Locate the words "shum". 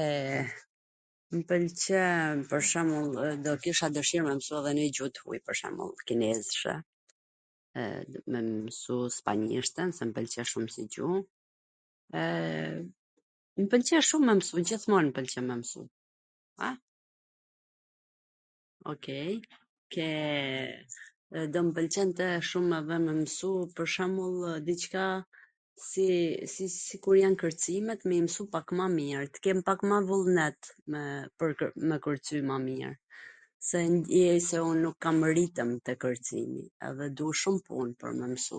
10.52-10.66, 14.10-14.22, 22.52-22.66, 37.42-37.56